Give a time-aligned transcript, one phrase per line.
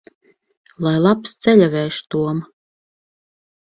[0.85, 2.43] Lai labs ceļavējš, Tom!